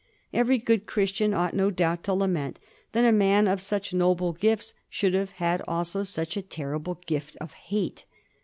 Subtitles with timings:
[0.33, 2.57] Every good Christian ought no doubt to lament
[2.93, 7.37] that a man of such noble gifts should have had also such a terrible gift
[7.39, 8.05] of hate.